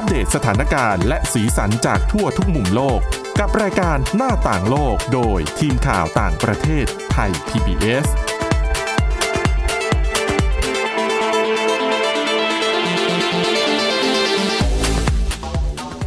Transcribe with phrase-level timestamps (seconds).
[0.00, 3.00] อัปเดตสถานการณ์และสีสันจากทั่วทุกมุมโลก
[3.40, 8.06] กับรายการหน้าต่างโลกโดยทีมข่าวต่างประเทศไทย PBS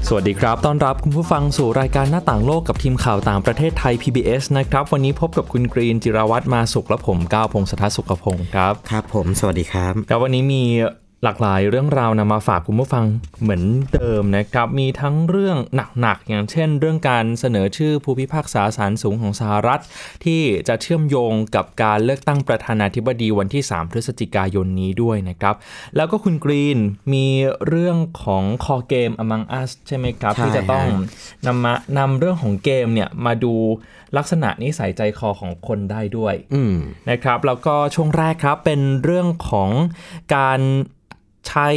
[0.07, 10.64] สวัสดีครับ ต้อนรับคุณผู้ฟังสู่รายการหน้าต่างโลกกับทีมข่าวต่างประเทศไทย PBS นะครับ วันนี้พบกับคุณกรีนจิราวัตรมาสุขและผมก้าวพงศธรสุขพงศ์ครับ ครับผม สวัสดีครับ ครับวันนี้มี
[11.23, 13.05] หลากหลายเรื่องราวนำมาฝากคุณผู้ฟัง
[13.41, 13.63] เหมือน
[13.93, 15.57] เดิมนะครับ มีทั้งเรื่อง
[16.01, 19.81] หนักๆ อย่างเช่น เรื่องการเสนอชื่อผู้พิพากษาศาลสูงของสหรัฐ
[20.25, 25.55] ที่จะเชื่อมโยงกับการเลือกตั้งประธานาธิบดีวันที่ 3 พฤศจิกายนนี้ด้วยนะครับ
[25.95, 26.79] แล้วก็คุณกรีน
[27.14, 27.28] มี
[27.67, 33.53] เรื่องของคอเกม Among Us ใช่ไหมครับใช่ที่จะต้องฮะนำมานำเรื่องของเกมเนี่ยมาดู
[34.17, 36.75] ลักษณะนิสัยใจคอของคนได้ด้วยอืม
[37.09, 39.69] นะครับ แล้วก็ช่วงแรกครับเป็นเรื่องของ
[40.38, 40.61] การ
[41.47, 41.70] ใช้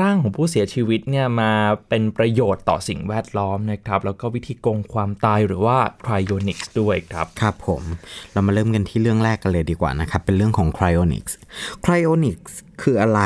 [0.00, 1.52] ร่างของผู้เสียชีวิตเนี่ยมา
[1.88, 7.82] เป็นประโยชน์ต่อสิ่งแวดล้อมนะครับ แล้วก็วิธีโกงความตายหรือว่า cryonics ด้วยครับ ครับผม
[8.32, 11.32] เรามาเริ่มกันที่เรื่องแรกกันเลยดีกว่านะครับ เป็นเรื่องของ cryonics
[11.84, 13.22] cryonics คืออะไร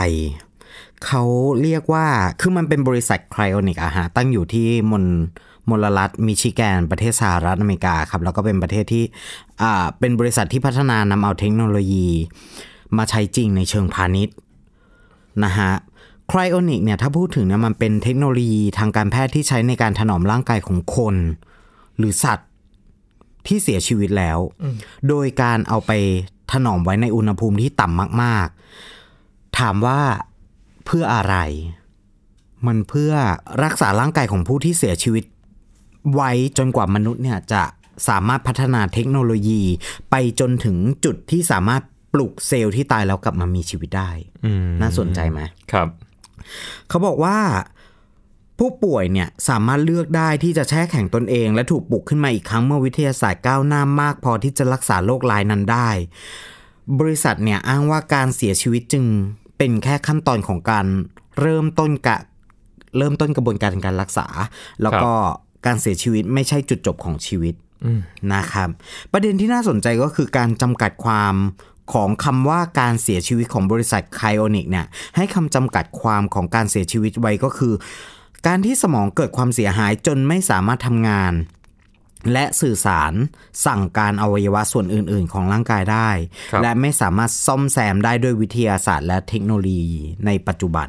[1.07, 1.23] เขา
[1.63, 2.07] เรียกว่า
[2.41, 5.05] คือมันเป็นบริษัท cryonic อะฮะ ตั้งอยู่ที่มณ
[5.71, 9.05] มลรัฐมิชิแกน ประเทศสหรัฐอเมริกาครับ แล้วก็เป็นประเทศที่
[9.63, 12.09] อ่าเป็นบริษัทที่พัฒนานำเอาเทคโนโลยี
[12.97, 14.37] มาใช้จริงในเชิงพาณิชย์
[15.45, 15.73] นะฮะ
[16.29, 21.17] ไครโอนิกเนี่ยถ้าพูดถึงเนี่ยมันเป็นเทคโนโลยีทางการแพทย์ที่ใช้ในการถนอมร่างกายของคน
[21.99, 22.51] หรือสัตว์
[23.47, 24.39] ที่เสียชีวิตแล้ว
[25.09, 25.93] โดยการเอาไป
[26.53, 28.47] ถนอมไว้ในอุณหภูมิที่ต่ำมาก
[29.03, 30.01] ๆ ถามว่า
[30.85, 31.37] เพื่ออะไร
[32.67, 33.13] มันเพื่อ
[33.65, 35.25] รักษาร่างกายของผู้ที่เสียชีวิต
[36.15, 37.63] ไว้จนกว่ามนุษย์เนี่ยจะ
[38.09, 39.63] สามารถพัฒนาเทคโนโลยี
[40.11, 41.83] ไปจนถึงจุดที่สามารถ
[42.15, 44.11] ปลุกเซลล์ที่ตายแล้วกลับมามีชีวิตได้
[44.81, 45.41] น่าสนใจไหม
[45.73, 45.89] ครับ
[46.89, 47.39] เขาบอกว่า
[48.59, 55.91] ผู้ป่วยเนี่ยสามารถเลือกได้ที่จะแช่แข็งตนเอง และถูกปลุกขึ้นมาอีกครั้งเมื่อวิทยาศาสตร์ก้าวหน้ามาก พอที่จะรักษาโรคร้ายนั้นได้
[57.01, 59.05] บริษัทเนี่ยอ้างว่าการเสียชีวิตจึง
[59.59, 60.87] เป็นแค่ขั้นตอนของการ
[61.41, 62.19] เริ่มต้นกะ
[62.99, 64.27] เริ่มต้นกระบวนการการรักษา
[64.83, 65.13] แล้วก็
[65.67, 67.55] การเสียชีวิตไม่ใช่จุดจบของชีวิต
[68.35, 68.69] นะครับ
[69.13, 71.35] ประเด็นที่น่าสนใจก็คือการจำกัดความ
[71.93, 74.87] ของคำว่าการเสียชีวิตของบริษัทไคโอนิกเนี่ย
[75.17, 77.75] ให้คำจำกัดความของการเสียชีวิตไว้ก็คือ
[78.47, 81.35] การที่สมองเกิดความเสียหายจนไม่สามารถทำงาน
[82.33, 83.13] และสื่อสาร
[83.67, 86.11] สั่งการอวัยวะส่วนอื่น ๆ ของร่างกายได้
[86.53, 89.95] ครับและไม่สามารถซ่อมแซมได้ด้วยวิทยาศาสตร์และเทคโนโลยี
[90.27, 90.89] ในปัจจุบัน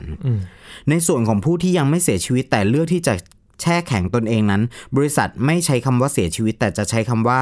[0.90, 3.14] ในส่วนของผู้ที่ยังไม่เสียชีวิตแต่เลือกที่จะ
[3.62, 4.62] แช่แข็งตนเองนั้น
[4.96, 7.38] บริษัทไม่ใช้คำว่าเสียชีวิตแต่จะใช้คำว่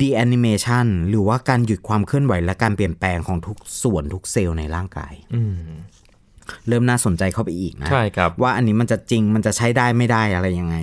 [0.00, 5.14] deanimation หรือว่าการหยุดความเคลื่อนไหวและการเปลี่ยนแปลงของทุกส่วนทุกเซลล์ในร่างกาย
[6.68, 10.76] เริ่มน่าสนใจเข้าไปอีกนะใช่ครับว่าอันนี้มันจะจริงมันจะใช้ได้ไม่ได้อะไรยังไง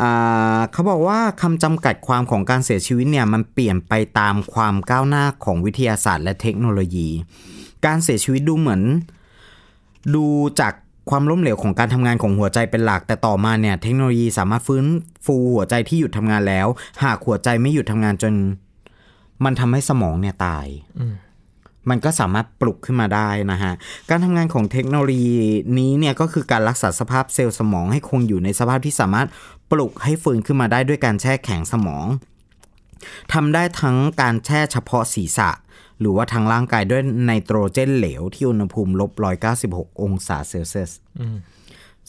[0.00, 7.08] อ่าเขาบอกว่าคำจำกัดความของการเสียชีวิตเนี่ยมันเปลี่ยนไปตามความก้าวหน้าของวิทยาศาสตร์และเทคโนโลยี
[7.86, 8.82] การเสียชีวิตดูเหมือน
[10.14, 10.26] ดู
[10.60, 10.74] จาก
[11.10, 14.84] ความล้มเหลวของการทำงานของหัวใจเป็นหลัก แต่ต่อมาเนี่ยเทคโนโลยีสามารถฟื้น
[15.24, 16.66] ฟูหัวใจที่หยุดทำงานแล้ว
[17.04, 18.34] หากหัวใจไม่หยุดทำงานจน
[19.44, 20.66] มันทำให้สมองเนี่ยตาย
[21.90, 23.72] มันก็สามารถปลุกขึ้นมาได้นะฮะ
[24.08, 25.38] การทำงานของเทคโนโลยี
[25.78, 29.28] นี้เนี่ยก็คือการรักษาสภาพเซลล์สมองให้คงอยู่ในสภาพที่สามารถ
[29.70, 32.06] ปลุกให้ฟื้นขึ้นมาได้ด้วยการแช่แข็งสมอง
[33.32, 35.50] ทำได้ทั้งการแช่เฉพาะศีรษะ
[36.00, 39.12] หรือว่าทางร่างกายด้วยไนโตรเจนเหลวที่อุณหภูมิลบ
[39.56, 40.92] 196องศาเซลเซียส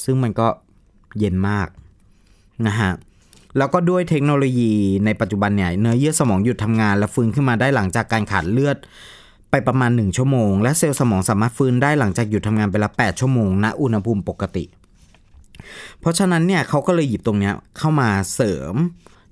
[0.03, 0.47] ซึ่งมันก็
[1.17, 1.67] เย็นมาก
[2.67, 2.91] นะฮะ
[3.57, 4.71] แล้วก็ด้วยเทคโนโลยี
[5.05, 8.77] ในปัจจุบันเนี่ยเนื้อเยื่อสมองหยุดทำงาน และฟื้นขึ้นมาได้หลังจากการขาดเลือด
[9.49, 14.65] ไปประมาณ 1 ชั่วโมง และเซลล์สมองสามารถฟื้นได้หลังจากหยุดทำงานไปละ 8 ชั่วโมงณอุณหภูมิปกติ
[15.99, 18.75] เพราะฉะนั้นเนี่ยเขาก็เลยหยิบตรงเนี้ยเข้ามาเสริม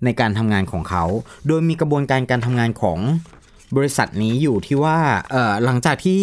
[0.03, 1.03] ในการทำงานของเขา
[1.47, 3.00] โดยมีกระบวนการการทำงานของ
[3.75, 4.97] บริษัทนี้อยู่ที่ว่า
[5.31, 6.22] เอ่อหลังจากที่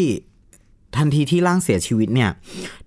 [0.97, 2.31] ทันทีที่ร่างเสียชีวิตเนี่ย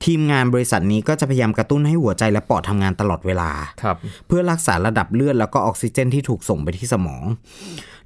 [0.06, 3.98] ทีมงานบริษัทนี้ก็จะพยายามกระตุ้นให้หัวใจและปอดทำงานตลอดเวลาครับ
[4.28, 7.24] เพื่อรักษาระดับเลือดแล้วก็ออกซิเจนที่ถูกส่งไปที่สมอง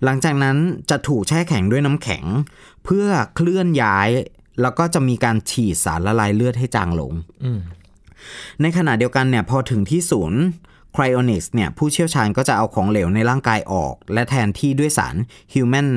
[0.04, 0.58] หลังจากนั้น
[0.90, 2.24] จะถูกแช่แข็งด้วยน้ำแข็ง
[2.86, 4.10] เพื่อเคลื่อนย้าย
[4.62, 7.14] แล้วก็จะมีการฉีดสารละลายเลือดให้จางลง
[8.62, 10.42] ในขณะเดียวกันเนี่ยพอถึงที่ศูนย์
[10.96, 15.16] cryonics เนี่ยผู้เชี่ยวชาญก็จะเอาของเหลวในร่างกายออก และแทนที่ด้วยสาร
[15.54, 15.90] human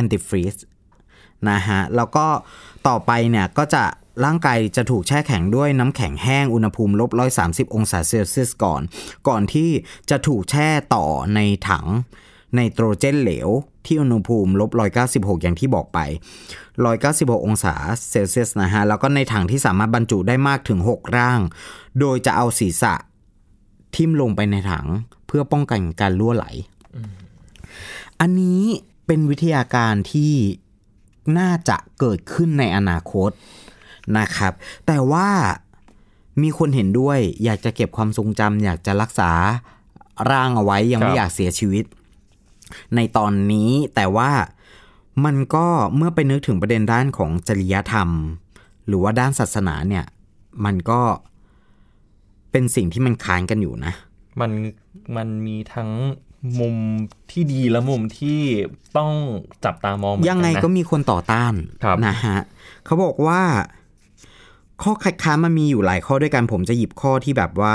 [0.00, 0.60] antifreeze
[1.50, 2.26] นะฮะแล้วก็
[2.88, 3.84] ต่อไปเนี่ยก็จะ
[4.24, 7.10] ร่างกายจะถูกแช่แข็งด้วยน้ำแข็งแห้งอุณหภูมิลบ
[7.42, 8.82] 130องศาเซลเซียสก่อน
[9.28, 9.70] ก่อนที่
[10.10, 11.86] จะถูกแช่ต่อในถัง
[12.54, 13.48] ไนโตรเจนเหลว
[13.86, 14.70] ที่อุณหภูมิลบ
[15.06, 15.98] 196อย่างที่บอกไป
[16.72, 17.74] 196องศา
[18.10, 21.40] เซลเซียสนะฮะ แล้วก็ในถังที่สามารถบรรจุได้มากถึง6ร่าง
[22.00, 22.94] โดยจะเอาศีรษะ
[23.94, 24.86] ทิ่มลงไปในถัง
[25.26, 26.46] เพื่อป้องกันการรั่วไหล
[28.20, 28.62] อันนี้
[29.06, 30.32] เป็นวิทยาการที่
[31.38, 33.30] น่าจะเกิดขึ้นในอนาคต
[34.18, 34.52] นะครับ
[34.86, 35.28] แต่ว่า
[36.42, 39.30] มีคนเห็นด้วย อยากจะเก็บความทรงจำอยากจะรักษา
[40.30, 41.84] ร่างเอาไว้ยังไม่อยากเสียชีวิต
[42.94, 44.30] ในตอนนี้แต่ว่า
[45.24, 45.66] มันก็
[45.96, 48.08] เมื่อไปนึกถึงประเด็นด้านของจริยธรรม
[48.86, 50.04] หรือว่าด้านศาสนาเนี่ย
[50.64, 51.00] มันก็
[52.50, 53.92] เป็นสิ่งที่มันค้านกันอยู่นะ
[54.40, 54.50] มัน
[55.16, 55.90] มันมีทั้ง
[56.60, 56.76] มุม
[57.30, 58.40] ที่ดีและมุมที่
[58.98, 59.12] ต้อง
[59.64, 61.54] จับตามองเหมือนยังกันไงนะก็มีคนต่อต้าน
[61.84, 62.38] ครับนะฮะ
[62.84, 63.40] เขาบอกว่า
[64.82, 67.74] ข้อคัดค้านมันมีอยู่หลายข้อด้วยกัน ผมจะหยิบข้อที่แบบว่า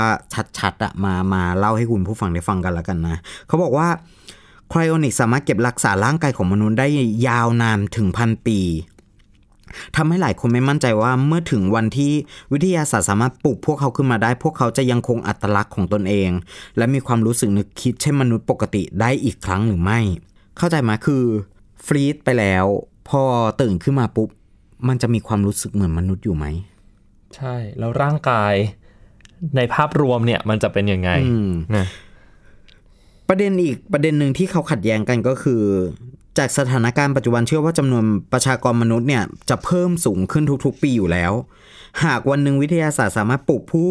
[0.58, 3.88] ชัดๆอะมามาเล่าให้คุณผู้ฟังได้ฟังกันแล้วกันนะเขาบอกว่า
[4.68, 6.88] ไครโอนิกสามารถเก็บรักษาร่างกายของมนุษย์ได้
[7.28, 8.58] ยาวนานถึงพันปี
[9.96, 12.12] ทำให้หลายคนไม่มั่นใจว่าเมื่อถึงวันที่
[12.52, 16.30] วิทยาศาสตร์สามารถปลุกพวกเขาขึ้นมาได้ พวกเขาจะยังคงอัตลักษณ์ของตนเอง
[16.76, 20.00] และมีความรู้สึกนึกคิดเช่นมนุษย์ปกติได้อีกครั้งหรือไม่
[20.56, 21.24] เข้าใจไหมคือ
[21.86, 22.66] ฟรีดไปแล้ว
[23.08, 23.22] พอ
[23.60, 24.28] ตื่นขึ้นมาปุ๊บ
[24.88, 26.46] มันจะมีความรู้สึกเหมือนมนุษย์อยู่ไหม
[27.36, 28.54] ใช่ แล้วร่างกาย
[29.56, 31.86] ในภาพรวมเนี่ยมันจะเป็นยังไงอืมนะ
[33.28, 35.62] ประเด็นอีกประเด็นหนึ่งที่เขาขัดแย้งกันก็คือ
[36.38, 41.32] จากสถานการณ์ปัจจุบันเชื่อว่าจำนวนประชากรมนุษย์เนี่ยจะเพิ่มสูงขึ้นทุกๆ ปีอยู่แล้ว
[42.04, 43.88] หากวันหนึ่งวิทยาศาสตร์สามารถปลุกผู้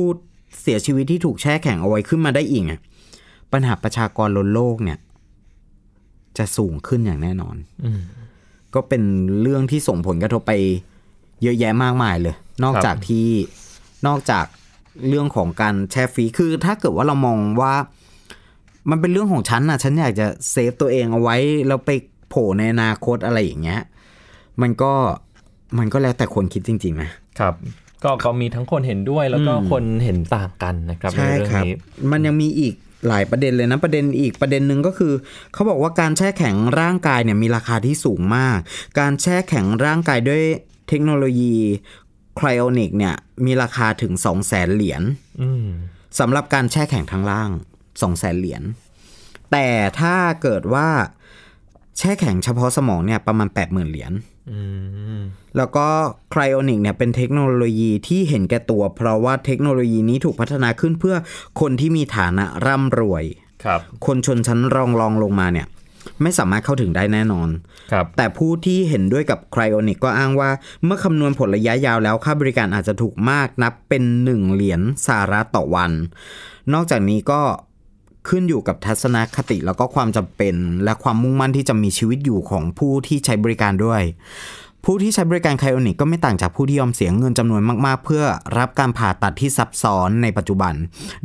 [0.62, 2.80] เสียชีวิตที่ถูกแช่แข็งเอาไว้ขึ้นมาได้อีกอะ
[3.52, 4.98] ปัญหาประชากรล้นโลกเนี่ย
[6.38, 8.02] จะสูงขึ้นอย่างแน่นอนอืม
[8.76, 9.04] ก็เป็น
[9.42, 10.54] เรื่องที่ส่งผลกระทบไป
[11.42, 13.28] เยอะแยะมากมายเลย นอกครับจากที่
[14.08, 14.46] นอกจาก
[15.08, 17.74] เรื่องของการแช่ฟรีคือ ถ้าเกิดว่าเรามองว่า
[18.90, 21.36] มันเป็นเรื่องของฉันนะฉันอยากจะเซฟตัวเองเอาไว้
[21.68, 21.90] แล้วไป
[22.30, 23.82] โผล่ในอนาคตอะไรอย่างเงี้ย
[24.62, 24.94] มันก็
[25.78, 27.10] มันก็แล้วแต่คนคิดจริง ๆ นะ
[27.40, 27.54] ครับ
[28.04, 31.74] ก็ก็มีทั้งคนเห็นด้วยแล้วก็อืมคนเห็นต่างกันนะครับในใช่เรื่องครับนี้
[32.12, 32.74] มันยังมีอีก
[33.08, 35.14] หลายประเด็นเลยนะประเด็นอีกประเด็นหนึ่งก็คือ
[35.54, 38.58] เขาบอกว่าการแช่แข็งร่างกายเนี่ยมีราคาที่สูงมาก
[39.00, 40.44] การแช่แข็งร่างกายด้วย
[40.88, 41.56] เทคโนโลยี
[42.36, 43.16] cryonic เนี่ย
[43.46, 45.02] มีราคาถึง2 0 0แสนเหรียญ
[45.42, 45.68] อืม
[46.20, 47.50] สำหรับการแช่แข็งทั้งร่าง
[47.82, 48.62] 2 0 0แสนเหรียญ
[49.52, 49.68] แต่
[50.00, 50.90] ถ้าเกิดว่า
[52.00, 54.14] แช่แข็งเฉพาะสมองเนี่ยประมาณ 80,000 เหรียญ
[54.52, 54.60] อื
[55.18, 55.20] ม
[55.58, 55.88] แล้วก็
[56.32, 61.16] cryonic เนี่ยเป็นเทคโนโลยีที่เห็นแก่ตัว เพราะว่าเทคโนโลยีนี้ถูกพัฒนาขึ้นเพื่อ
[61.62, 63.24] คนที่มีฐานะร่ำรวย
[63.66, 65.68] ครับ คนชนชั้นรองรองลงมาเนี่ย
[66.22, 67.50] ไม่สามารถเข้าถึงได้แน่นอน
[67.92, 70.50] ครับแต่ผู้ที่เห็นด้วยกับไครโอนิกก็อ้างว่า
[70.84, 75.92] เมื่อคำนวณผลระยะยาวแล้วค่าบริการอาจจะถูกมากนับเป็น 1 เหรียญสหรัฐต่อวัน
[76.74, 77.42] นอกจากนี้ก็
[78.28, 84.02] ขึ้นอยู่กับทัศนคติแล้วก็ความจำเป็น และความมุ่งมั่นที่จะมีชีวิตอยู่ของผู้ที่ใช้บริการด้วย
[84.86, 88.24] ผู้ที่ใช้บริการไคโอนิกก็ไม่ต่างจากผู้ที่ยอมเสียเงินจำนวนมาก ๆ เพื่อ
[88.58, 90.74] รับการผ่าตัดที่ซับซ้อนในปัจจุบัน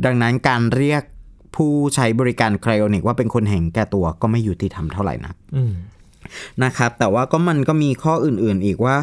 [0.05, 1.03] ดังนั้นการเรียก
[1.55, 5.73] ผู้ใช้บริการไคโอนิกว่าเป็นคนเห็นแก่ตัวก็ไม่ยุติธรรมเท่าไหร่นักอืม
[6.63, 8.95] นะครับ แต่ว่าก็มันก็มีข้ออื่นๆอีกว่า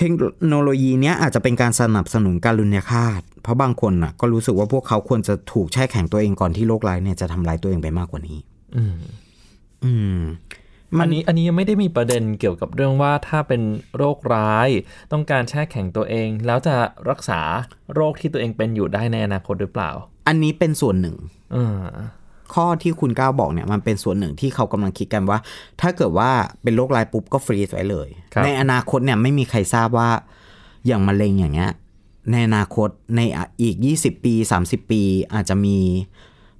[0.00, 0.12] เทค
[0.46, 8.38] โนโลยีเนี้ยอาจจะเป็นการสนับสนุนการลุนยฆาต เพราะบางคนน่ะ ก็รู้สึกว่าพวกเขาควรจะถูกแช่แข็งตัวเองก่อนที่โรคร้ายเนี่ยจะทำร้ายตัวเองไปมากกว่านี้
[8.76, 8.96] อืม
[9.84, 10.20] อืม
[11.00, 13.62] อันนี้อันนี้ยังไม่ได้มีประเด็นเกี่ยวกับเรื่องว่าถ้าเป็น
[13.96, 14.68] โรคร้าย
[15.12, 16.74] ต้องการแช่แข็งตัวเอง แล้วจะ
[17.10, 17.40] รักษา
[17.94, 19.90] โรคที่ตัวเองเป็นอยู่ได้ในอนาคตหรือเปล่า
[20.28, 21.16] อันนี้เป็นส่วนหนึ่ง
[21.54, 21.86] อ่า
[22.54, 25.38] ข้อที่คุณก้าวบอกเนี่ยมันเป็นส่วนหนึ่งที่เขากำลังคิดกันว่า
[25.80, 26.30] ถ้าเกิดว่า
[26.62, 30.10] เป็นโรคร้ายปุ๊บก็ฟรีซไว้เลยครับในอนาคตเนี่ยไม่มีใครทราบว่า
[30.86, 31.70] อย่างมะเร็งอย่างเงี้ย
[32.30, 33.20] ในอนาคตใน
[33.62, 35.02] อีก 20 ปี 30 ปี
[35.34, 35.78] อาจจะมี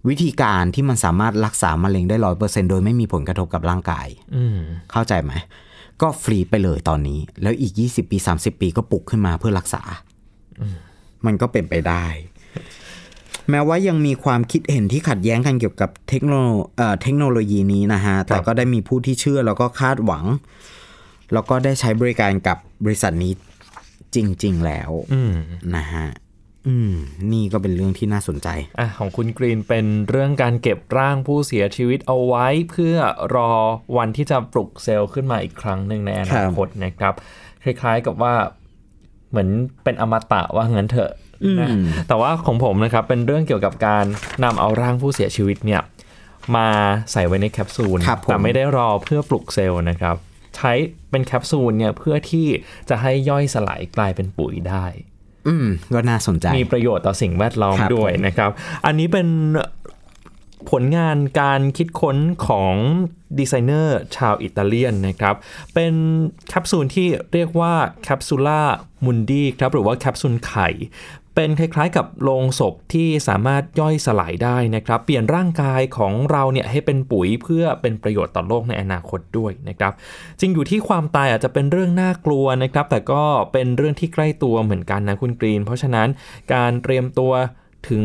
[0.08, 4.06] วิธีการที่มันสามารถรักษามะเร็งได้ร้อยเปอร์เซ็นโดยไม่มีผลกระทบกับร่างกาย
[4.36, 4.58] อืม
[4.92, 5.32] เข้าใจไหม
[6.02, 9.82] ก็ฟรีไปเลยตอนนี้ แล้วอีก 20 ปี 30 ปีก็ปลุกขึ้นมาเพื่อรักษา
[11.26, 12.04] มันก็เป็นไปได้
[13.50, 16.34] แม้ว่ายังมีความคิดเห็นที่ขัดแย้งกันเกี่ยวกับเทคโน
[16.76, 20.24] เอ่อเทคโนโลยีนี้นะฮะ แต่ก็ได้มีผู้ที่เชื่อแล้วก็คาดหวัง
[21.32, 23.32] แล้วก็ได้ใช้บริการกับบริษัทนี้
[24.14, 25.34] จริง ๆ แล้วอืม
[25.76, 26.06] นะฮะ
[26.68, 26.92] อืม
[27.32, 32.96] นี่ก็เป็นเรื่องที่น่าสนใจอะของคุณกรีนเป็นเรื่องการเก็บร่างผู้เสียชีวิตเอาไว้ เพื่อ
[33.34, 33.50] รอ
[33.96, 37.14] วันที่จะปลุกเซลล์ขึ้นมาอีกครั้งหนึ่งในอนาคตนะครับ
[37.64, 38.34] คล้ายๆกับว่า
[39.30, 39.48] เหมือน
[39.84, 41.12] เป็นอมตะว่างั้นเถอะ
[41.60, 44.04] นะอืมแต่ว่าของผมนะครับเป็นเรื่องเกี่ยวกับการ
[44.44, 45.82] นำเอาร่างผู้เสียชีวิตเนี่ย
[46.56, 46.68] มา
[47.12, 50.16] ใส่ไว้ในแคปซูลครับผมแต่ไม่ได้รอเพื่อปลุกเซลล์นะครับ
[50.56, 50.72] ใช้
[51.10, 52.46] เป็นแคปซูลเนี่ยเพื่อที่
[52.88, 54.86] จะให้ย่อยสลายกลายเป็นปุ๋ยได้
[55.48, 58.50] อืมก็น่าสนใจ มีประโยชน์ต่อสิ่งแวดล้อมครับด้วยผมนะครับ
[58.86, 59.26] อันนี้เป็น
[60.70, 62.74] ผลงานการคิดค้นของ
[63.38, 65.34] ดีไซเนอร์ชาวอิตาเลียนนะครับ
[65.74, 65.94] เป็น
[66.48, 70.68] แคปซูลที่เรียกว่า Capsula Mundi ครับหรือว่าแคปซูลไข่
[71.36, 79.92] เป็นคล้ายๆกับโลงศพที่สามารถย่อยสลายได้นะครับ เปลี่ยนร่างกายของเราเนี่ยให้เป็นปุ๋ยเพื่อเป็นประโยชน์ต่อโลกในอนาคตด้วยนะครับ
[80.40, 86.08] จริงอยู่ที่ความตายอาจจะเป็นเรื่องน่ากลัวนะครับ แต่ก็เป็นเรื่องที่ใกล้ตัวเหมือนกันนะคุณกรีน เพราะฉะนั้น
[86.54, 87.32] การเตรียมตัว
[87.88, 88.04] ถึง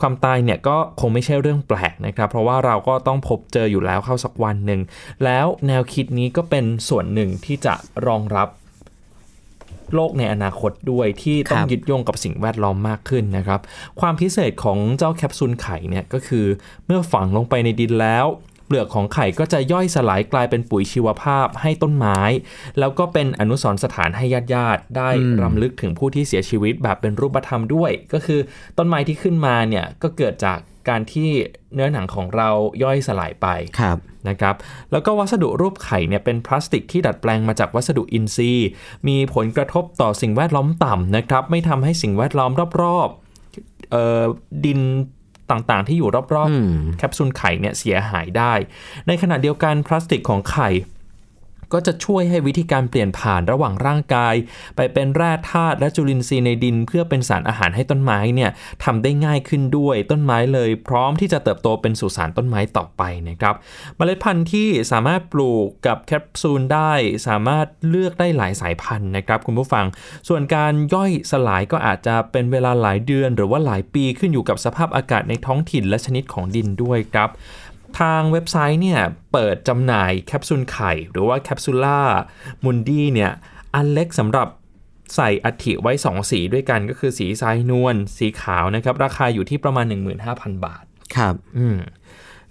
[0.00, 4.80] ความตายเนี่ยก็คงไม่ใช่เรื่องแปลกนะครับ เพราะว่าเราก็ต้องพบเจออยู่แล้วเข้าสักวันหนึ่ง
[5.24, 7.74] แล้วแนวคิดนี้ก็เป็นส่วนหนึ่งที่จะ
[8.06, 8.48] รองรับ
[9.94, 13.60] โลกในอนาคตด้วยที่ต้องยึดโยงกับสิ่งแวดล้อมมากขึ้นนะครับ
[14.00, 16.46] ความพิเศษของเจ้าแคปซูลไข่เนี่ยก็คือ
[16.86, 18.26] เมื่อฝังลงไปในดินแล้ว
[18.68, 22.20] เปลือกของไข่ก็จะย่อยสลายกลายเป็นปุ๋ยชีวภาพให้ต้นไม้
[22.78, 25.10] แล้วก็เป็นอนุสรณ์สถานให้ญาติญาติๆได้
[25.42, 28.40] รำลึกถึงผู้ที่เสียชีวิตแบบเป็นรูปธรรมด้วย ก็คือ
[28.78, 30.58] ต้นไม้ที่ขึ้นมาเนี่ยก็เกิดจาก
[30.88, 31.30] การที่
[31.74, 32.48] เนื้อหนังของเรา
[32.82, 33.46] ย่อยสลายไป
[33.80, 33.98] ครับ
[34.28, 34.54] นะครับ
[34.92, 38.68] แล้วก็วัสดุรูปไข่เนี่ยเป็นพลาสติกที่ดัดแปลงมาจากวัสดุอินทรีย์
[39.08, 42.50] มีผลกระทบต่อสิ่งแวดล้อมต่ำนะครับ ไม่ทำให้สิ่งแวดล้อม
[42.82, 44.22] รอบๆเอ่อ
[44.64, 44.80] ดิน
[45.50, 48.52] ต่างๆ ที่อยู่รอบอืมๆแคปซูลไข่เนี่ยเสียหายได้
[49.06, 50.68] ในขณะเดียวกันพลาสติกของไข่
[51.72, 54.34] ก็จะช่วยให้วิธีการเปลี่ยนผ่านระหว่างร่างกาย
[54.76, 58.50] ไปเป็นแร่ธาตุและจุลินทรีย์ในดิน เพื่อเป็นสารอาหารให้ต้นไม้เนี่ย
[58.84, 63.54] ทำได้ง่ายขึ้นด้วยต้นไม้เลย พร้อมที่จะเติบโตเป็นสุสานต้นไม้ต่อไปนะครับ
[63.96, 66.92] เมล็ดพันธุ์ที่สามารถปลูกกับแคปซูลได้
[67.26, 69.86] สามารถเลือกได้หลายสายพันธุ์นะครับคุณผู้ฟัง
[70.28, 77.30] ส่วนการย่อยสลายก็อาจจะเป็นเวลาหลายเดือน หรือว่าหลายปีขึ้นอยู่กับสภาพอากาศในท้องถิ่นและชนิดของดินด้วยครับ
[78.00, 79.00] ทางเว็บไซต์เนี่ย
[79.32, 82.00] เปิดจำหน่ายแคปซูลไข่ หรือว่าแคปซูล่า
[82.64, 83.32] มุนดีเนี่ย
[83.74, 84.48] อันเล็กสำหรับ
[85.16, 89.86] ใส่อัฐิไว้ 2 สีด้วยกันก็คือสีทรายนวลสีขาวนะครับ ราคาอยู่ที่ประมาณ
[90.24, 90.84] 15,000 บาท
[91.16, 91.78] ครับ อืม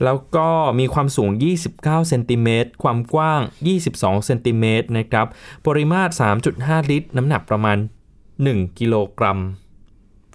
[0.04, 1.30] แล้วก็มีความสูง
[1.64, 3.42] 29 เซนติเมตร ความกว้าง
[3.84, 5.28] 22 เซนติเมตรนะครับ
[5.66, 6.12] ปริมาตร
[6.52, 7.78] 3.5 ลิตร น้ำหนักประมาณ
[8.28, 9.40] 1 กิโลกรัม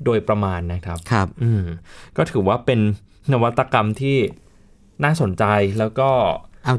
[0.04, 1.64] โดยประมาณนะครับ ครับ อืม
[2.16, 2.80] ก็ถือว่าเป็น
[3.32, 4.18] นวัตกรรมที่
[5.04, 5.44] น่าสนใจ
[5.78, 6.08] แล้วก็
[6.64, 6.74] เอา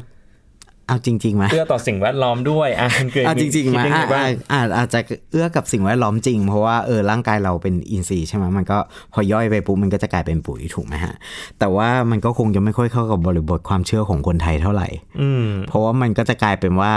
[0.88, 5.00] เอาจริงๆไหมเพื่อต่อสิ่งแวดล้อมด้วยอะคุณเกรดเอาจริงๆคิดมายังไงอะบ้างอะอะอาจจะ
[5.32, 8.78] เอื้อกับสิ่งแวดล้อมจริง เพราะว่าเออร่างกายเราเป็นอินทรีย์ใช่ไหมมันก็
[9.12, 11.14] พอย่อยไปปุ๊บมันก็จะกลายเป็นปุ๋ยถูกไหมฮะ
[11.58, 14.88] แต่ว่ามันก็คงจะไม่ค่อยเข้ากับบริบทความเชื่อของคนไทยเท่าไหร่
[15.20, 16.92] อืมเพราะว่ามันก็จะกลายเป็นว่า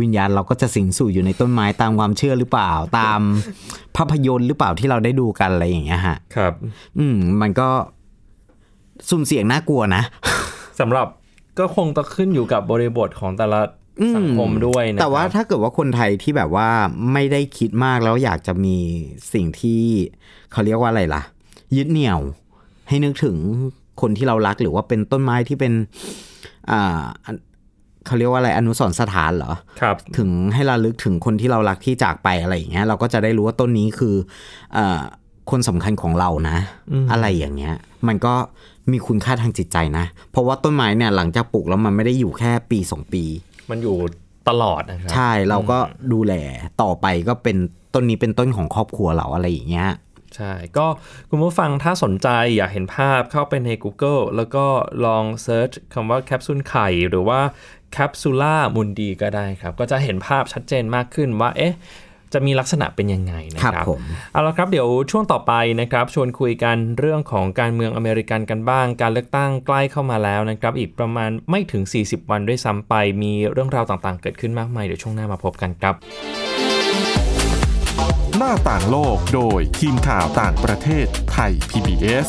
[0.00, 3.20] วิญญาณเราก็จะสิงสู่อยู่ในต้นไม้ตามความเชื่อหรือเปล่าตาม
[3.96, 6.52] ภาพยนตร์หรือเปล่าที่เราได้ดูกันอะไรอย่างเงี้ยฮะครับ
[6.98, 7.68] อืมมันก็
[9.08, 10.02] สุ่มเสี่ยงน่ากลัวนะ
[10.80, 11.06] สำหรับ
[11.58, 13.60] ก็คงต้องขึ้นอยู่กับบริบทของแต่ละ
[14.16, 16.68] สังคมด้วยนะครับแต่ว่าถ้าเกิดว่าคนไทยที่แบบว่า
[17.12, 18.76] ไม่ได้คิดมากแล้วอยากจะมี
[19.32, 19.82] สิ่งที่
[20.52, 21.22] เขาเรียกว่าอะไรล่ะ
[21.76, 22.20] ยึดเหนี่ยว
[22.88, 23.36] ให้นึกถึง
[24.00, 25.72] คนที่เรารักหรือว่าเป็นต้นไม้ที่เป็น
[26.70, 27.36] อ่าอัน
[28.06, 34.14] เขาเรียกว่าอะไรอนุสรณ์สถานเหรอครับ ถึงให้เราลึกถึงคนที่เรารักที่จากไปอะไรอย่างเงี้ยเราก็จะได้รู้ว่าต้นนี้คือ
[34.74, 35.00] เอ่อ
[35.50, 36.58] คนสำคัญของเรานะ
[37.10, 37.74] อะไรอย่างเงี้ย
[38.08, 38.34] มันก็
[38.90, 43.24] มีคุณค่าทางจิตใจนะ เพราะว่าต้นไม้เนี่ยหลังจากปลูกแล้วมันไม่ได้อยู่แค่ปีสองปี
[43.70, 43.96] มันอยู่
[44.48, 45.78] ตลอดนะครับ ใช่เราก็
[46.12, 46.34] ดูแล
[46.82, 47.56] ต่อไปก็เป็น
[47.94, 49.90] ต้นนี้เป็นต้นของครอบครัวเราอะไรอย่างเงี้ย
[50.36, 50.86] ใช่ ก็
[51.28, 54.64] คุณผู้ฟังถ้าสนใจอยากเห็นภาพเข้าไปใน Google แล้วก็
[55.06, 57.40] ลอง search คำว่าแคปซูลไข่ หรือว่า
[57.92, 61.74] Capsula Mundi ก็ได้ครับ ก็จะเห็นภาพชัดเจนมากขึ้นว่าเอ๊ะ
[62.32, 64.00] จะมีลักษณะเป็นยังไงนะคครัรับบผม
[64.32, 75.94] เอาละครับเดี๋ยวช่วงต่อไปนะครับ ชวนคุยกันเรื่องของการเมืองอเมริกันกันบ้าง การเลือกตั้งใกล้เข้ามาแล้วนะครับ อีกประมาณไม่ถึง 40 วันด้วยซ้ำไป มีเรื่องราวต่างๆ เกิดขึ้นมากมายเดี๋ยวช่วงหน้ามาพบกันครับ
[78.38, 82.28] หน้าต่างโลกโดยทีมข่าวต่างประเทศไทย PBS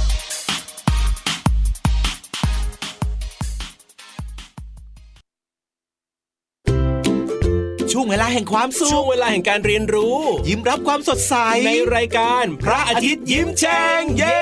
[7.91, 10.17] ช่วงเวลาแห่งความสุขช่วงเวลาแห่งการเรียนรู้
[10.47, 11.35] ยิ้มรับความสดใส
[11.67, 14.41] ในรายการพระอาทิตย์ยิ้มแฉ่งเย้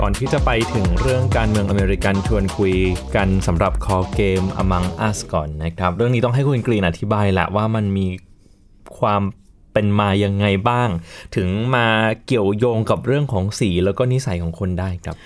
[0.00, 2.74] ก่อนที่จะไปถึงเรื่องการเมืองอเมริกันชวนคุย
[3.16, 8.06] กันสำหรับคอเกม Among Us ก่อนนะครับ เรื่องนี้ต้องให้คุณกรีนอธิบายแหละว่ามันมี
[8.98, 9.22] ความ
[9.72, 10.88] เป็นมายังไงบ้าง
[11.36, 11.86] ถึงมา
[12.26, 15.16] เกี่ยวโยงกับเรื่องของสีแล้วก็นิสัยของคนได้ครับ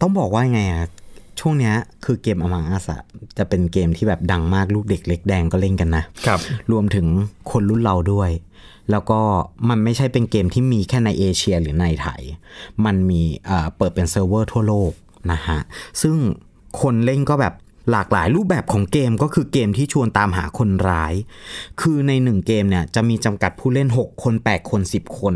[0.00, 0.88] ต้องบอกว่าไงอะ
[1.40, 3.02] ช่วงเนี้ยคือเกม Among Us อะ
[3.38, 6.40] จะเป็นเกมที่แบบดังมากลูกเด็กเล็กแดงก็เล่นกันนะครับ
[6.72, 7.06] รวมถึง
[7.50, 8.30] คนรุ่นเราด้วย
[8.90, 9.20] แล้วก็
[9.68, 12.22] มันไม่ใช่เป็นเกมที่มีแค่ในเอเชียหรือในไทย
[12.84, 14.92] มันมีเอ่อเปิดเป็นเซิร์ฟเวอร์ทั่วโลก
[15.32, 15.58] นะฮะ
[16.02, 16.16] ซึ่ง
[16.80, 17.54] คนเล่นก็แบบ
[17.90, 21.14] หลากหลายรูปแบบของเกมก็คือเกมที่ชวนตามหาคนร้าย
[21.80, 25.34] คือในหนึ่งเกมเนี่ยจะมีจำกัดผู้เล่น 6 คน 8 คน 10 คน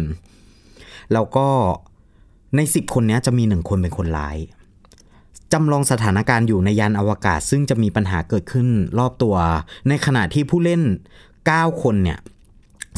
[1.13, 1.47] แล้วก็
[2.57, 4.37] ใน 10 คนเนี้ยจะมี1คนเป็นคนร้าย
[5.55, 8.69] จำลองสถานการณ์อยู่ในยานอวกาศ ซึ่งจะมีปัญหาเกิดขึ้น
[8.99, 9.35] รอบตัว
[9.89, 10.83] ในขณะที่ผู้เล่น
[11.33, 12.19] 9 คนเนี่ย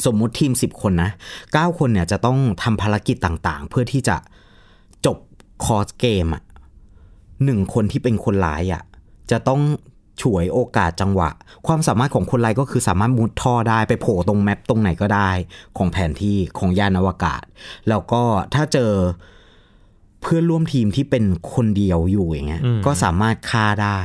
[0.05, 1.11] สมมุติทีม 10 คนนะ
[1.43, 4.17] 9คนเนี่ยจะต้องทำภารกิจต่างๆ เพื่อที่จะ
[5.05, 5.17] จบ
[5.63, 6.43] คอร์สเกมอะ
[7.43, 8.83] หนึ่งคนที่เป็นคนร้ายอะ
[9.31, 9.61] จะต้อง
[10.21, 11.29] ฉวยโอกาสจังหวะ
[11.67, 15.29] ความสามารถของคนร้ายก็คือสามารถมุดท่อได้ไปโผล่ตรงแมปตรงไหนก็ได้
[15.77, 17.43] ของแผนที่ของยานอวกาศ
[17.89, 18.21] แล้วก็
[18.53, 18.91] ถ้าเจอ
[20.21, 23.99] เพื่อนร่วมทีมที่เป็นคนเดียวอยู่อย่างเงี้ยอืมก็สามารถฆ่าได้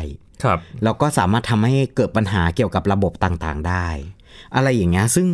[0.44, 3.88] ครับแล้วก็สามารถทำให้เกิดปัญหาเกี่ยวกับระบบต่างๆได้
[4.54, 5.26] อะไรอย่างเงี้ยซึ่ง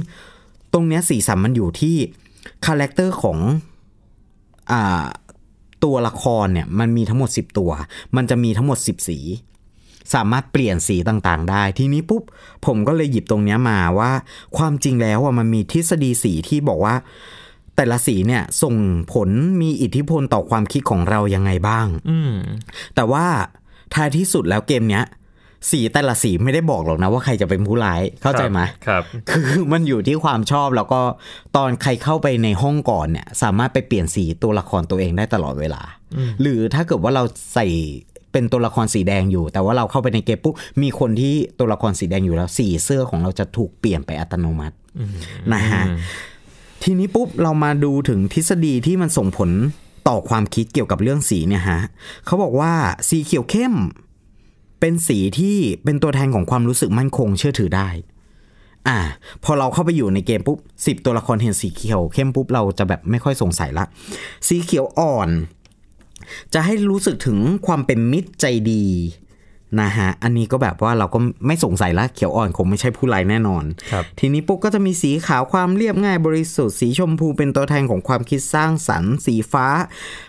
[0.72, 1.96] ตรงเนี้ยสีสันมันอยู่ที่
[2.66, 3.38] character ของ
[4.70, 5.04] อ่า
[5.84, 7.70] ตัวละครเนี่ยมันมีทั้งหมด 10 ตัว
[8.16, 9.18] มันจะมีทั้งหมด 10 สี
[10.14, 12.22] สามารถเปลี่ยนสีต่างๆ ได้ ทีนี้ปุ๊บ
[12.66, 14.12] ผมก็เลยหยิบตรงเนี้ยมาว่า
[14.56, 16.94] ความจริงแล้วอะมันมีทฤษฎีสีที่บอกว่า
[17.78, 18.74] แต่ละสีเนี่ยส่ง
[19.12, 19.28] ผล
[19.62, 22.34] มีอิทธิพลต่อความคิดของเรายังไงบ้างอืม
[22.94, 23.26] แต่ว่า
[23.94, 25.04] ท้ายที่สุดแล้วเกมเนี้ย
[25.70, 31.00] สีแต่ละสีไม่ได้บอกหรอกนะว่าใครจะเป็นผู้ร้ายเข้าใจไหมครับ คือมันอยู่ที่ความชอบแล้วก็
[31.56, 35.82] ตอนใครเข้าไปในห้องก่อนเนี่ย สามารถไปเปลี่ยนสีตัวละครตัวเองได้ตลอดเวลา
[36.40, 37.66] หรือถ้าเกิดว่าเราใส่
[38.32, 44.76] เป็นตัวละครสีแดงอยู่ แต่ว่าเราเข้าไปในเกมปุ๊บมีคนที่ตัวละครสีแดงอยู่แล้วสีเสื้อของเราจะถูกเปลี่ยนไปอัตโนมัติ
[45.52, 45.84] นะฮะ
[46.82, 49.50] ทีนี้ปุ๊บเรามาดูถึงทฤษฎีที่มันส่งผล
[50.08, 51.80] ต่อความคิดเกี่ยวกับเรื่องสีเนี่ยฮะ
[52.26, 52.72] เขาบอกว่า
[53.08, 53.74] สีเขียวเข้ม
[54.80, 57.88] เป็นสีที่เป็นตัวแทนของความรู้สึกมั่นคงเชื่อถือได้
[58.88, 58.98] อ่า
[59.44, 63.84] พอเราเข้าไปอยู่ในเกมปุ๊บสิบตัวละครเห็นสีเขียวเข้มปุ๊บเราจะแบบไม่ค่อยสงสัยละ
[64.48, 65.28] สีเขียวอ่อน
[66.54, 68.84] จะให้รู้สึกถึงความเป็นมิตรใจดี
[69.80, 79.66] นะฮะ อันนี้ก็แบบว่าเราก็ไม่สงสัยละเขียวอ่อนคงไม่ใช่ผู้ร้ายแน่นอนครับทีนี้ปุ๊บก็จะมีสีขาวความเรียบง่ายบริสุทธิ์สีชมพูเป็นตัวแทนของความคิดสร้างสรรค์ สีฟ้า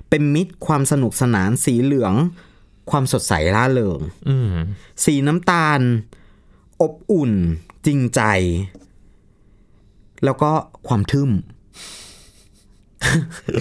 [0.10, 2.13] เป็นมิตรความสนุกสนานสีเหลือง
[2.91, 3.99] ความสดใสร่าเริง
[4.30, 4.54] อืม
[5.06, 5.80] สีน้ำตาล
[6.82, 7.32] อบอุ่น
[7.86, 8.21] จริงใจ
[10.25, 10.52] แล้วก็
[10.88, 11.32] ความทึม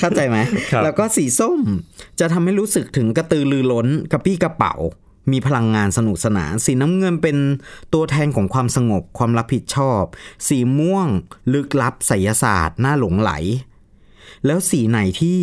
[0.01, 0.39] เข้าใจไหม
[0.73, 1.61] ครับแล้วก็สีส้ม
[2.21, 4.75] จะทำให้รู้สึกถึงกระตือรือร้นกระปี้กระเป๋า
[5.33, 7.37] มีพลังงานสนุกสนาน สีน้ำเงินเป็น
[7.93, 10.03] ตัวแทนของความสงบความรับผิดชอบ
[10.49, 11.09] สีม่วง
[11.53, 13.33] ลึกลับไสยศาสตร์ น่าหลงไหล
[14.47, 15.41] แล้วสีไหนที่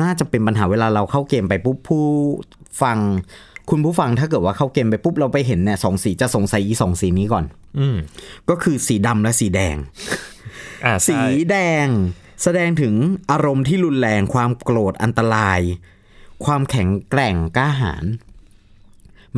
[0.00, 2.06] น่าจะเป็นปัญหาเวลาเราเข้าเกมไปปุ๊บผู้
[2.82, 2.98] ฟัง
[3.70, 7.44] คุณผู้ฟังถ้าเกิดว่าเข้าเกมไปปุ๊บเราไปเห็นเนี่ยสองสีจะสงสัยอีสองสีนี้ก่อน
[7.78, 7.96] อืม
[8.50, 9.76] ก็คือสีดำและสีแดง
[10.84, 11.88] อ่าสีใช่แดง
[12.42, 12.94] แสดงถึง
[13.30, 15.60] อารมณ์ที่รุนแรงความโกรธอันตราย
[16.44, 18.04] ความแข็งแกร่งกล้าหาญ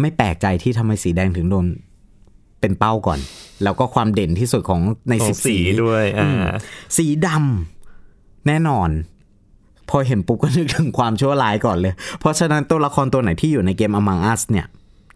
[0.01, 1.67] ไม่แปลกใจที่ทำไมสีแดงถึงโดน
[2.61, 3.19] เป็นเป้าก่อน
[3.63, 6.31] แล้วก็ความเด่นที่สุดของในขอสิงบสีสีด้วยอ่า
[6.97, 8.91] สีดำแน่นอน
[9.91, 14.67] พอเห็นปุ๊บก็นึกถึงความชั่วร้ายก่อนเลย เพราะฉะนั้นตัวละครตัวไหนที่อยู่ในเกม Among Us เนี่ย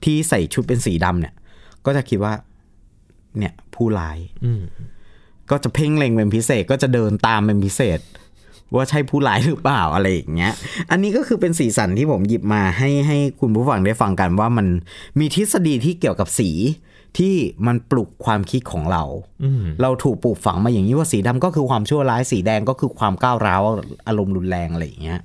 [0.04, 1.34] ที่ใส่ชุดเป็นสีดำเนี่ย
[1.86, 2.34] ก็จะคิดว่า
[3.38, 4.62] เนี่ยผู้ร้ายอืม
[5.50, 7.98] ก็จะเพ่งเล็งเป็นพิเศษก็จะเดินตามเป็นพิเศษ
[8.74, 10.52] ว่าใช่ผู้ร้ายหรือเปล่าอะไรอย่างเงี้ย
[10.90, 14.66] อันนี้ก็คือเป็นสีสันที่ผมหยิบมาให้ให้คุณผู้ฟังได้ฟังกันว่ามัน
[15.18, 16.50] มีทฤษฎีที่เกี่ยวกับสี
[17.18, 17.34] ที่
[17.66, 19.02] มันปลุกความคิดของเรา
[19.82, 23.62] เราถูกปลูกฝังมาอย่างนี้ว่าสีดำก็คือความชั่วร้าย สีแดงก็คือความก้าวร้าว
[24.08, 25.20] อารมณ์รุนแรงอะไรอย่างเงี้ย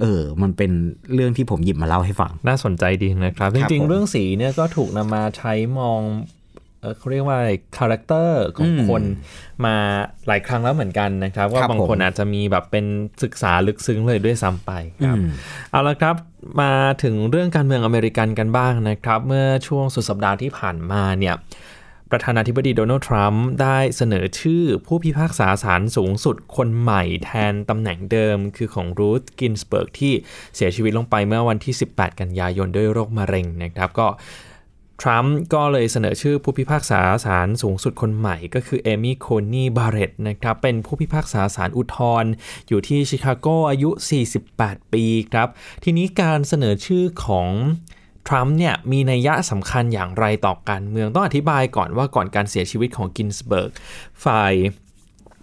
[0.00, 0.70] เออ มันเป็น
[1.14, 6.00] เรื่องที่ผมหยิบมาเล่าให้ฟัง น่าสนใจดีนะครับจครับริงผมๆเรื่องสีเนี่ยก็ถูกนำมาใช้มอง
[6.80, 7.38] เอ่อเขาเรียกว่า
[7.76, 9.02] character ของคน
[9.64, 9.76] มา
[10.26, 12.86] หลายครั้งแล้วเหมือนกันนะครับ ว่าครับบางคนผมอาจจะมีแบบเป็น
[13.22, 14.70] ศึกษาลึกซึ้งเลยด้วยซ้ำไป
[15.04, 15.16] ครับ
[15.70, 16.16] เอาละครับ
[16.60, 21.36] มาถึงเรื่องการเมืองอเมริกันกันบ้างนะครับ เมื่อช่วงสุดสัปดาห์ที่ผ่านมาเนี่ย
[22.12, 30.12] ประธานาธิบดีโดนัลด์ทรัมป์ได้เสนอชื่อผู้พิพากษาศาลสูงสุดคนใหม่แทนตำแหน่งเดิมคือของรูธกินสเบิร์กที่
[30.56, 34.06] เสียชีวิตลงไปเมื่อวันที่ 18 กันยายนด้วยโรคมะเร็งนะครับ ก็
[35.00, 42.30] ทรัมป์ก็เลยเสนอชื่อผู้พิพากษาศาลสูงสุดคนใหม่ ก็คือเอมี่โคนีบาร์เรตนะครับ เป็นผู้พิพากษาศาลอุทธรณ์
[42.68, 43.90] อยู่ที่ชิคาโกอายุ
[44.40, 45.48] 48 ปีครับ
[45.84, 47.48] ทีนี้การเสนอชื่อของ
[48.28, 53.70] ทรัมป์เนี่ยมีนัยยะสำคัญอย่างไรต่อการเมืองต้องอธิบายก่อนว่าก่อนการเสียชีวิตของกินสเบิร์ก
[54.24, 54.54] ฝ่าย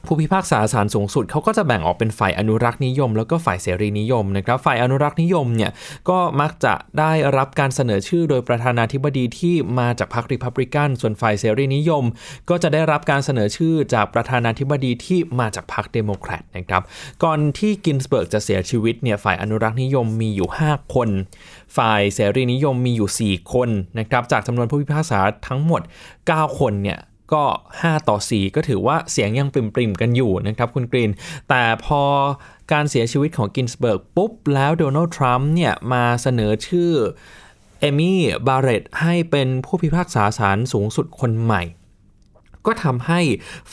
[0.08, 5.72] ผู้พิพากษาศาลสูงสุดเขาก็จะแบ่งออกเป็นฝ่ายอนุรักษ์นิยม แล้วก็ฝ่ายเสรีนิยมนะครับฝ่ายอนุรักษ์นิยมเนี่ย
[6.10, 12.04] ก็มักจะได้รับการเสนอชื่อโดยประธานาธิบดีที่มาจากพรรคริพับลิกัน ส่วนฝ่ายเสรีนิยม
[12.50, 16.84] ก็จะได้รับการเสนอชื่อจากประธานาธิบดีที่มาจากพรรคเดโมแครตนะครับ
[17.24, 21.10] ก่อนที่กินสเบิร์กจะเสียชีวิตเนี่ยฝ่ายอนุรักษ์นิยมมีอยู่ 5 คน
[21.78, 25.82] ฝ่ายเสรีนิยมมีอยู่ 4 คนนะครับจากจำนวนผู้พิพากษาทั้งหมด
[26.20, 27.00] 9 คนเนี่ย
[27.34, 27.44] ก็
[27.80, 31.12] 5 ต่อ 4 ก็ถือว่าเสียงยังปริ่มๆกันอยู่นะครับคุณกรีน
[31.50, 32.02] แต่พอ
[32.72, 36.92] การเสียชีวิตของกินสเบิร์กปุ๊บ แล้วโดนัลด์ทรัมป์เนี่ยมาเสนอชื่อ
[37.80, 41.64] เอมี่บาร์เรตให้เป็นผู้พิพากษาศาลสูงสุดคนใหม่
[42.66, 43.20] ก็ทำให้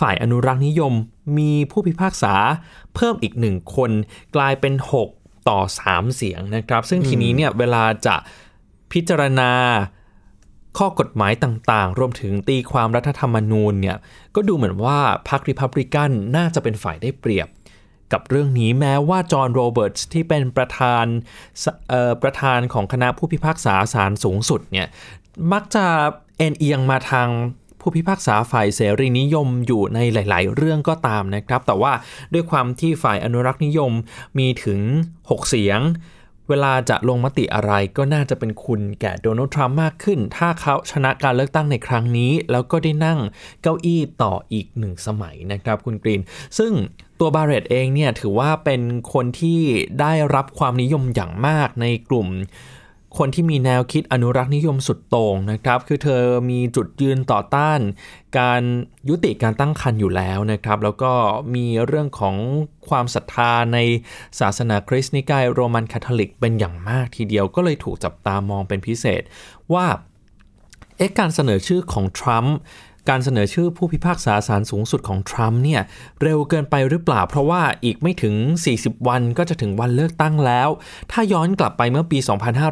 [0.00, 0.92] ฝ่ายอนุรักษ์นิยม
[1.38, 2.34] มีผู้พิพากษา
[2.94, 3.90] เพิ่มอีกหนึ่งคน
[4.36, 4.74] กลายเป็น
[5.12, 8.16] 6 ต่อ 3 เสียงนะครับ ซึ่งทีนี้เนี่ยเวลาจะ
[8.92, 9.50] พิจารณา
[10.78, 13.96] ข้อกฎหมายต่างๆ รวมถึงตีความรัฐธรรมนูญเนี่ย
[14.34, 17.48] ก็ดูเหมือนว่าพรรคริพับลิกันน่าจะเป็นฝ่ายได้เปรียบ
[18.12, 21.04] กับเรื่องนี้แม้ว่าจอห์นโรเบิร์ตส์ที่เป็นประธาน
[22.22, 24.86] ประธานของคณะผู้พิพากษาศาลสูงสุดเนี่ย
[25.52, 25.86] มักจะ
[26.38, 27.28] เอ็นเอียงมาทาง
[27.80, 31.92] ผู้พิพากษาฝ่ายเสรีนิยมอยู่ในหลาย ๆ เรื่องก็ตามนะครับ แต่ว่า
[32.32, 33.92] ด้วยความที่ฝ่ายอนุรักษ์นิยม
[34.38, 34.80] มีถึง
[35.20, 35.80] 6 เสียง
[36.52, 43.18] เวลาจะลงมติอะไรก็น่าจะเป็นคุณแก่โดนัลด์ทรัมป์มากขึ้น ถ้าเขาชนะการเลือกตั้งในครั้งนี้ แล้วก็ได้นั่ง
[43.62, 46.22] เก้าอี้ต่ออีกหนึ่งสมัยนะครับคุณกรีน
[46.58, 46.72] ซึ่ง
[47.20, 49.60] ตัวบาเรตเองเนี่ยถือว่าเป็นคนที่
[50.00, 52.28] ได้รับความนิยมอย่างมากในกลุ่ม
[53.18, 57.80] คนที่มีแนวคิดอนุรักษ์นิยมสุดโต่งนะครับ คือเธอมีจุดยืนต่อต้าน
[58.38, 58.62] การ
[59.08, 61.12] ยุติการตั้งครรภ์อยู่แล้วนะครับ แล้วก็
[61.54, 62.36] มีเรื่องของ
[62.88, 63.78] ความศรัทธาใน
[64.40, 69.22] ศาสนาคริสต์นิกายโรมันคาทอลิกเป็นอย่างมากทีเดียวก็เลยถูกจับตามองเป็นพิเศษ
[69.74, 69.86] ว่า
[70.96, 72.56] เอ๊ะการเสนอชื่อของทรัมป์
[73.08, 75.82] การเสนอชื่อผู้พิพากษาศาลสูงสุดของทรัมป์เนี่ย
[76.22, 78.34] เร็วเกินไปหรือเปล่า เพราะว่าอีกไม่ถึง
[78.72, 80.68] 40 วันก็จะถึงวันเลือกตั้งแล้ว
[81.12, 82.18] ถ้าย้อนกลับไปเมื่อปี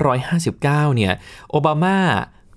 [0.01, 0.62] 2559
[0.97, 1.12] เนี่ย
[1.51, 1.99] โอบามา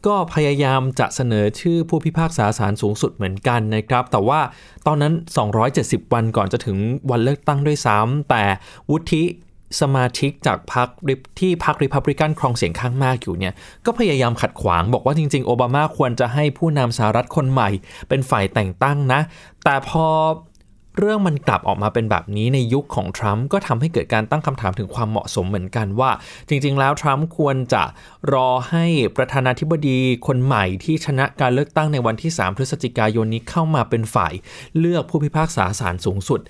[0.08, 4.40] ก็พยายามจะเสนอชื่อผู้พิพากษาศาลสูงสุดเหมือนกันนะครับ แต่ว่า
[4.88, 5.14] ตอนนั้น
[5.64, 6.78] 270 วันก่อนจะถึง
[7.12, 8.44] วันเลือกตั้งด้วยซ้ำแต่
[8.90, 9.24] วุฒิ
[9.82, 10.88] สมาชิกจากพรรค
[11.40, 13.54] ที่พรรคริพับลิกันครองเสียงข้างมากอยู่เนี่ย
[13.86, 17.70] ก็พยายามขัดขวางบอกว่าจริง ๆ โอบามาควรจะให้ผู้นำสหรัฐคนใหม่
[18.10, 19.22] เป็นฝ่ายแต่งตั้งนะ
[19.64, 20.06] แต่พอ
[21.00, 26.12] เรื่องมันกลับออกมาเป็นแบบนี้ในยุคของทรัมป์ก็ทำให้เกิดการตั้งคำถามถึงความเหมาะสมเหมือนกันว่า
[26.50, 27.84] จริง ๆ แล้วทรัมป์ควรจะ
[28.34, 28.86] รอให้
[29.18, 34.34] ประธานาธิบดีคนใหม่ที่ชนะการเลือกตั้งในวันที่ 3 พฤศจิกายนนี้เข้ามาเป็นฝ่าย
[34.80, 36.42] เลือกผู้พิพากษาศาลสูงสุด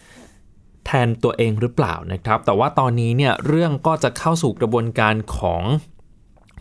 [0.86, 5.64] แทนตัวเองหรือเปล่านะครับ แต่ว่าตอนนี้เนี่ยเรื่องก็จะเข้าสู่กระบวนการของ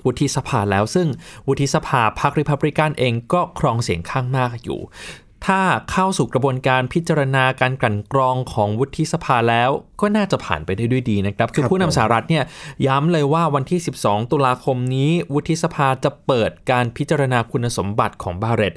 [0.05, 1.09] วุฒิสภาแล้วซึ่ง
[1.49, 4.81] วุฒิสภาพรรคริพับลิกันเองก็ครองเสียงข้างมากอยู่
[5.47, 12.45] ถ้าเข้าสู่กระบวนการพิจารณาการกลั่นกรองของวุฒิสภาแล้ว ก็น่าจะผ่านไปได้ด้วยดีนะครับ คือผู้นำสหรัฐเนี่ย
[12.87, 18.75] ย้ำเลยว่าวันที่ 12 ตุลาคมนี้ วุฒิสภาจะเปิดการพิจารณาคุณสมบัติของบาเรต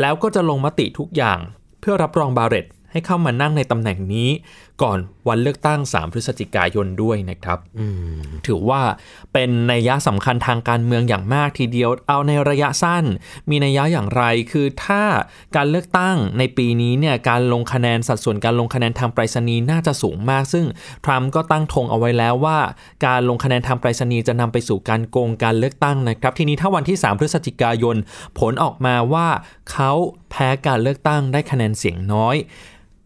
[0.00, 1.38] แล้วก็จะลงมติทุกอย่าง
[1.80, 4.30] เพื่อรับรองบาเรตให้เข้ามานั่งในตำแหน่งนี้
[4.82, 7.58] ก่อนวันเลือกตั้ง 3 พฤศจิกายนด้วยนะครับ
[8.46, 8.82] ถือว่า
[9.32, 13.04] เป็นนัยยะสำคัญทางการเมืองอย่างมากทีเดียวเอาในระยะสั้น
[13.50, 15.02] มีนัยยะอย่างไรคือถ้า
[15.56, 20.66] การเลือกตั้งในปีนี้เนี่ยการลงคะแนนสัดส่วนการลงคะแนนทางไปรษณีย์น่าจะสูงมาก ซึ่ง
[21.04, 22.58] ทรัมป์ก็ตั้งธงเอาไว้แล้วว่า
[23.06, 27.96] การลงคะแนนทางไปรษณีย์จะนำไปสู่การโกงการเลือกตั้งนะครับ ทีนี้ถ้าวันที่ 3 พฤศจิกายน
[28.38, 29.28] ผลออกมาว่า
[29.70, 29.90] เขา
[30.30, 32.36] แพ้การเลือกตั้งได้คะแนนเสียงน้อย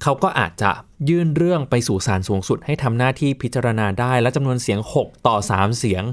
[0.03, 0.71] เขาก็อาจจะ
[1.09, 6.05] ยื่นเรื่องไปสู่ศาลสูงสุด ให้ทำหน้าที่พิจารณาได้ และจำนวนเสียง 6 ต่อ 3 เสียง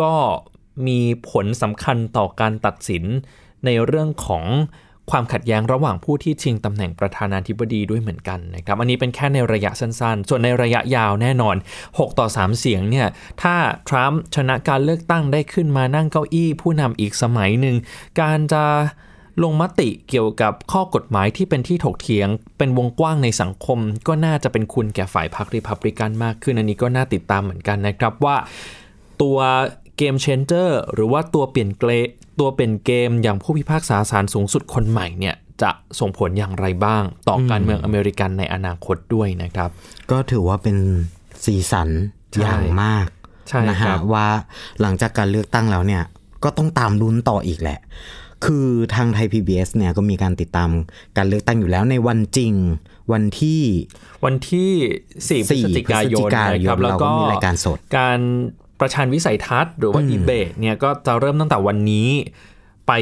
[0.00, 0.12] ก็
[0.86, 3.04] มีผลสำคัญต่อการตัดสิน
[3.64, 4.44] ในเรื่องของ
[5.10, 11.56] ความขัดแย้งระหว่างผู้ที่ชิงตำแหน่งประธานาธิบดีด้วยเหมือนกันนะครับอันนี้เป็นแค่ในระยะสั้นๆ ส่วนในระยะยาวแน่นอน
[11.86, 13.08] 6 ต่อ 3 เสียงเนี่ย
[13.42, 13.56] ถ้า
[13.88, 17.76] ทรัมป์ชนะการเลือกตั้งได้ขึ้นมานั่งเก้าอี้ผู้นำอีกสมัยหนึ่ง
[18.20, 18.64] การจะ
[19.42, 28.36] ลงมติเกี่ยวกับข้อกฎหมายที่เป็นที่ถกเถียง เป็นวงกว้างในสังคม ก็น่าจะเป็นคุณแก่ฝ่ายพรรคริพับลิกันมากขึ้น อันนี้ก็น่าติดตามเหมือนกันนะครับว่า
[29.22, 29.38] ตัว
[29.96, 31.90] เกมเชนเจอร์หรือว่าตัวเปลี่ยนเกร
[32.40, 35.70] ตัวเป็นเกมอย่างผู้พิพากษาศาลสูงสุดคนใหม่เนี่ยจะ
[36.00, 39.70] ส่งผลอย่างไรบ้าง ต่อการเมืองอเมริกันในอนาคตด้วยนะครับ
[40.10, 40.76] ก็ถือว่าเป็น
[41.44, 41.88] สีสัน
[42.32, 43.06] ใช่อย่างมาก
[43.48, 44.26] ใช่นะครัฮะบว่า
[44.80, 46.02] หลังจากการเลือกตั้งแล้วเนี่ย
[46.44, 47.78] ก็ต้องตามลุ้นต่ออีกแหละ
[48.46, 50.70] คือทางไทย PBS เนี่ยก็มีการติดตาม
[51.16, 52.52] การเลือกตั้งอยู่แล้วในวันจริง
[53.12, 53.62] วันที่
[54.24, 54.70] วันที่
[55.42, 58.20] 4 พฤศจิกายนพฤศจิกายนนะครับแล้วเราก็ก็มีรายการสด การ
[58.80, 62.08] ประชันวิสัยทัศน์หรือว่าดีเบตเนี่ยก็จะเริ่มตั้งแต่วันนี้
[62.86, 62.92] ไป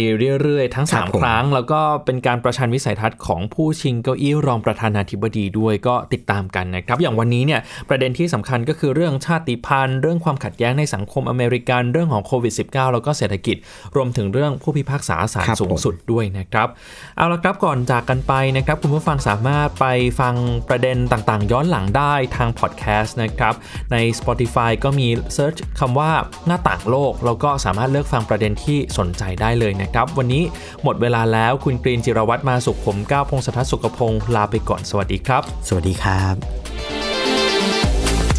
[0.43, 13.57] เรื่อยๆ ทั้งครับผม3ครั้ง แล้วก็เป็นการประชันวิสัยทัศน์ของผู้ชิงเก้าอี้รองประธานาธิบดีด้วยก็ติดตามกันนะครับ อย่างวันนี้เนี่ยประเด็นที่สำคัญก็คือเรื่องชาติพันธุ์ เรื่องความขัดแย้งในสังคมอเมริกัน เรื่องของโควิด -19 แล้วก็เศรษฐกิจ
[13.97, 16.69] รวมถึงเรื่องผู้พิพากษาศาลครับสูงสุดด้วยนะครับ
[17.17, 19.87] เอาละครับก่อนจากกันไปนะครับ คุณผู้ฟังสามารถไป
[20.21, 20.35] ฟัง
[20.69, 23.55] ประเด็นต่างๆ ย้อนหลังได้ทางพอดแคสต์นะครับ
[23.93, 26.11] ใน Spotify ก็มี search คำว่า
[26.47, 30.43] หน้าต่างโลกแล้วก็สามารถเลือกฟังประเด็นที่สนใจได้เลยนะครับ วันนี้
[30.83, 36.35] หมดเวลาแล้วคุณกรีนจิรวัตรมาสุขผมก้าวพงศธรสุขพงศ์ลาไปก่อนสวัสดีครับ สวัสดีครับ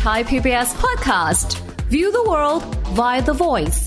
[0.06, 1.50] Thai PBS podcast.
[1.90, 2.64] View the world
[3.00, 3.80] via the voice.